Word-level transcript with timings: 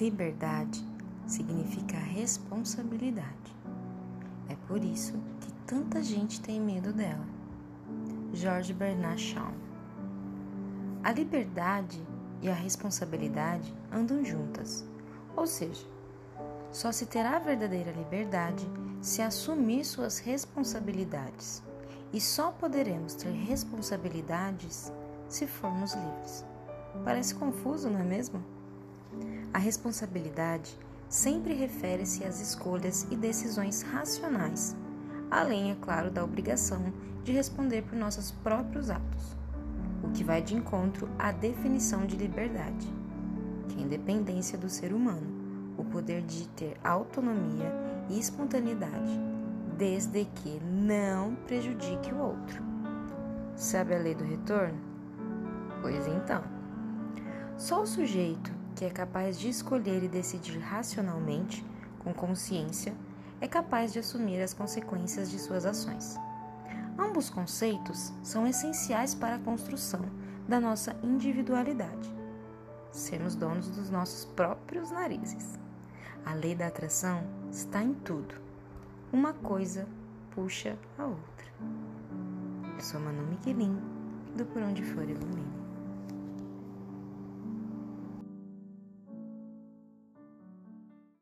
Liberdade 0.00 0.82
significa 1.26 1.98
responsabilidade. 1.98 3.54
É 4.48 4.56
por 4.66 4.82
isso 4.82 5.12
que 5.42 5.52
tanta 5.66 6.02
gente 6.02 6.40
tem 6.40 6.58
medo 6.58 6.90
dela. 6.90 7.26
George 8.32 8.72
Bernard 8.72 9.20
Shaw. 9.20 9.52
A 11.04 11.12
liberdade 11.12 12.02
e 12.40 12.48
a 12.48 12.54
responsabilidade 12.54 13.74
andam 13.92 14.24
juntas, 14.24 14.88
ou 15.36 15.46
seja, 15.46 15.86
só 16.72 16.90
se 16.90 17.04
terá 17.04 17.38
verdadeira 17.38 17.92
liberdade 17.92 18.66
se 19.02 19.20
assumir 19.20 19.84
suas 19.84 20.18
responsabilidades, 20.18 21.62
e 22.10 22.18
só 22.22 22.50
poderemos 22.52 23.12
ter 23.12 23.32
responsabilidades 23.32 24.90
se 25.28 25.46
formos 25.46 25.92
livres. 25.92 26.42
Parece 27.04 27.34
confuso, 27.34 27.90
não 27.90 28.00
é 28.00 28.04
mesmo? 28.04 28.59
A 29.52 29.58
responsabilidade 29.58 30.78
sempre 31.08 31.52
refere-se 31.54 32.24
às 32.24 32.40
escolhas 32.40 33.06
e 33.10 33.16
decisões 33.16 33.82
racionais, 33.82 34.76
além, 35.30 35.72
é 35.72 35.74
claro, 35.74 36.10
da 36.10 36.22
obrigação 36.22 36.92
de 37.24 37.32
responder 37.32 37.82
por 37.82 37.96
nossos 37.96 38.30
próprios 38.30 38.90
atos, 38.90 39.36
o 40.02 40.10
que 40.10 40.22
vai 40.22 40.40
de 40.40 40.54
encontro 40.54 41.08
à 41.18 41.32
definição 41.32 42.06
de 42.06 42.16
liberdade, 42.16 42.86
que 43.68 43.76
é 43.76 43.82
a 43.82 43.84
independência 43.84 44.56
do 44.56 44.68
ser 44.68 44.92
humano, 44.92 45.74
o 45.76 45.84
poder 45.84 46.22
de 46.22 46.48
ter 46.50 46.76
autonomia 46.84 47.72
e 48.08 48.18
espontaneidade, 48.18 49.20
desde 49.76 50.24
que 50.26 50.60
não 50.64 51.34
prejudique 51.46 52.12
o 52.12 52.18
outro. 52.18 52.62
Sabe 53.56 53.94
a 53.94 53.98
lei 53.98 54.14
do 54.14 54.24
retorno? 54.24 54.78
Pois 55.82 56.06
então, 56.06 56.42
só 57.56 57.82
o 57.82 57.86
sujeito 57.86 58.59
que 58.80 58.86
é 58.86 58.88
capaz 58.88 59.38
de 59.38 59.50
escolher 59.50 60.02
e 60.02 60.08
decidir 60.08 60.58
racionalmente, 60.58 61.62
com 61.98 62.14
consciência, 62.14 62.94
é 63.38 63.46
capaz 63.46 63.92
de 63.92 63.98
assumir 63.98 64.40
as 64.40 64.54
consequências 64.54 65.30
de 65.30 65.38
suas 65.38 65.66
ações. 65.66 66.16
Ambos 66.98 67.28
conceitos 67.28 68.10
são 68.22 68.46
essenciais 68.46 69.14
para 69.14 69.36
a 69.36 69.38
construção 69.38 70.00
da 70.48 70.58
nossa 70.58 70.96
individualidade. 71.02 72.10
Sermos 72.90 73.34
donos 73.34 73.68
dos 73.68 73.90
nossos 73.90 74.24
próprios 74.24 74.90
narizes. 74.90 75.58
A 76.24 76.32
lei 76.32 76.54
da 76.54 76.68
atração 76.68 77.22
está 77.52 77.82
em 77.82 77.92
tudo. 77.92 78.34
Uma 79.12 79.34
coisa 79.34 79.86
puxa 80.30 80.74
a 80.96 81.04
outra. 81.04 81.46
Eu 82.74 82.80
sou 82.80 82.98
Manu 82.98 83.26
Michelin, 83.26 83.78
do 84.34 84.46
Por 84.46 84.62
Onde 84.62 84.82
For 84.82 85.02
Ilumina. 85.02 85.59